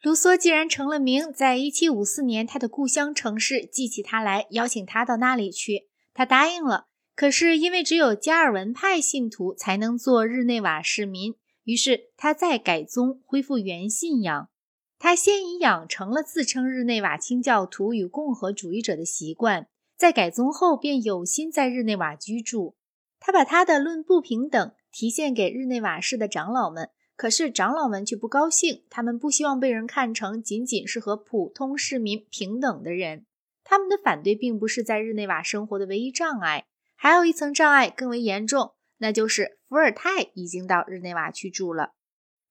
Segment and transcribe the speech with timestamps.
[0.00, 6.86] 卢梭既然成了名，在一七五四年，他的故乡城市记起他来，邀请他到那里去，他答应了。
[7.16, 11.34] 可是因为只有加尔文派信徒才能做日内瓦市民，
[11.64, 14.48] 于是他再改宗，恢复原信仰。
[15.00, 22.76] 他先已养成了自称日内瓦清教徒与共和主义者的习惯，在改宗后便有心在日内瓦居住。
[23.18, 26.90] 他把他的《论不平等》提献给日内瓦市的长老们。
[27.18, 33.26] 可是长老们却不高兴，他们不希望被人看成仅仅是和普通市民平等的人。
[33.64, 41.94] 他们的反对并不是在日内瓦生活的唯一障碍，还有一层障碍更为严重，那就是伏尔泰已经到日内瓦去住了。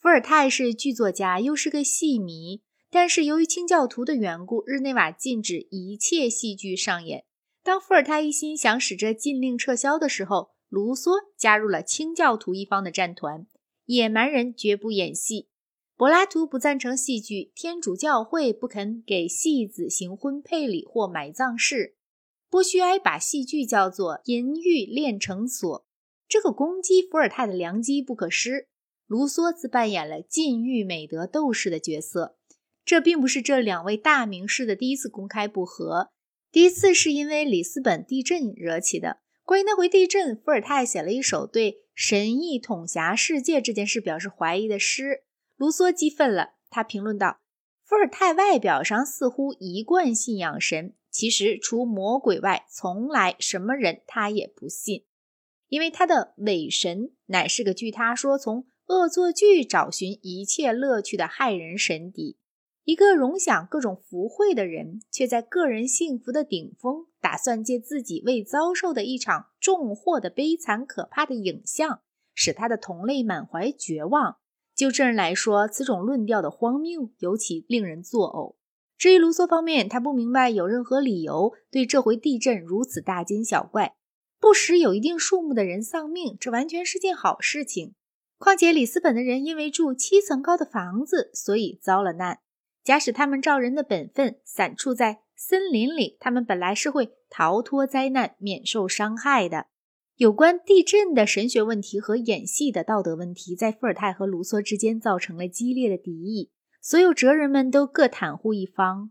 [0.00, 7.26] 伏尔泰是剧作家，又是个戏迷，但是由于清教徒的缘故，日内瓦禁止一切戏剧上演。
[7.62, 13.46] 当伏尔泰一心想使这禁令撤销的时候，卢梭加入了清教徒一方的战团。
[13.86, 15.48] 野蛮人绝不演戏，
[15.96, 21.96] 柏拉图不赞成戏剧，天主教会不肯给戏子行婚配礼或埋葬式，
[22.48, 25.86] 波须埃把戏剧叫做淫欲炼成所。
[26.26, 28.68] 这个攻击伏尔泰的良机不可失。
[29.06, 32.38] 卢梭自扮演了禁欲美德斗士的角色。
[32.86, 36.10] 这并不是这两位大名士的第一次公开不和，
[36.50, 39.18] 第一次是因为里斯本地震惹起的。
[39.44, 41.82] 关于那回地震，伏尔泰写了一首对。
[41.94, 45.22] 神意统辖世界这件事表示怀疑的诗，
[45.56, 46.54] 卢梭激愤了。
[46.68, 47.38] 他评论道
[47.86, 55.04] ：“伏尔泰外表上似乎一贯信仰神，其实除魔鬼外，从来什么人他也不信，
[55.68, 62.38] 因为他的伪神乃是个据他说从恶作剧找寻一切乐趣的害人神邸。
[62.82, 72.02] 一个荣享各种福慧的人，却在个人幸福的顶峰。”打算借自己未遭受的一场重祸的悲惨可怕的影像，
[72.34, 74.36] 使他的同类满怀绝望。
[74.74, 78.56] 就这人来说，此种论调的荒谬尤其令人作呕。
[78.98, 83.96] 至于卢梭方面，他不明白有任何理由对这回地震如此大惊小怪。
[84.38, 87.94] 不时有一定数目的人丧命，这完全是件好事情。
[88.36, 92.40] 况且里斯本的人因为住七层高的房子，所以遭了难。
[92.82, 95.23] 假使他们照人的本分散处在。
[95.36, 99.66] 森林里，他们本来是会逃脱灾难、免受伤害的。
[100.16, 106.50] 有关地震的神学问题和演戏的道德问题，在伏尔泰和卢梭之间造成了激烈的敌意。
[106.80, 109.10] 所有哲人们都各袒护一方。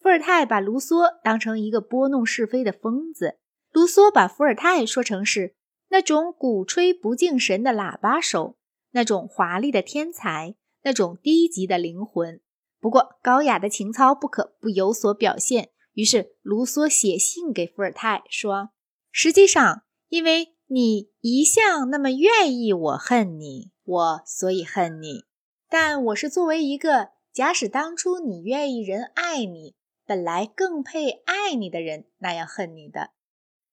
[0.00, 3.38] 伏尔泰把卢梭当成一个拨弄是非的疯子，
[3.70, 5.54] 卢梭把伏尔泰说成是
[5.90, 8.56] 那种鼓吹不敬神的喇叭手，
[8.92, 12.40] 那种华丽的天才，那种低级的灵魂。
[12.80, 15.70] 不过，高雅的情操不可不有所表现。
[15.92, 18.70] 于是，卢梭写信给伏尔泰说
[19.12, 25.26] ：“实际上，因为你一向那么愿意我恨你，我所以恨你。
[25.68, 29.74] 但我是作为一个假使当初你愿意人爱你，
[30.06, 33.10] 本来更配爱你的人那样恨你的。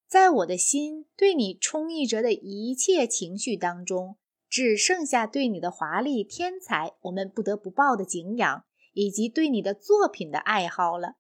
[0.06, 4.18] 在我的心对你充溢着的一切情绪当中，
[4.50, 8.66] 只剩下对你的华丽天才我们不得不报的敬仰。”
[8.98, 11.18] 以及对你的作品的爱好了。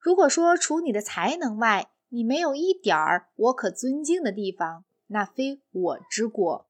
[0.00, 6.66] 如果说除你的才能外，你没有一点儿我可尊敬的地方，那非我之过。